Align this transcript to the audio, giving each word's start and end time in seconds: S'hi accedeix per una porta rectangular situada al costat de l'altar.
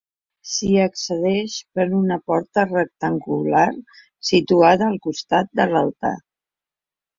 S'hi 0.51 0.69
accedeix 0.85 1.57
per 1.79 1.85
una 1.97 2.17
porta 2.31 2.65
rectangular 2.71 3.67
situada 4.33 4.91
al 4.91 4.99
costat 5.07 5.55
de 5.63 5.71
l'altar. 5.77 6.15